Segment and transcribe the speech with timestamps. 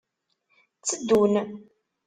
[0.77, 1.35] Tteddun.